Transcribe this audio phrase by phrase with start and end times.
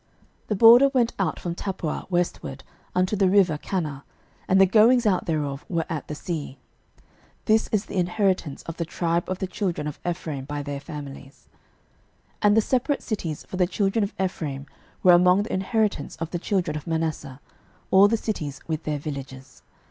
[0.45, 2.63] 06:016:008 The border went out from Tappuah westward
[2.95, 4.01] unto the river Kanah;
[4.47, 6.57] and the goings out thereof were at the sea.
[7.45, 11.47] This is the inheritance of the tribe of the children of Ephraim by their families.
[12.37, 14.65] 06:016:009 And the separate cities for the children of Ephraim
[15.03, 17.39] were among the inheritance of the children of Manasseh,
[17.91, 19.61] all the cities with their villages.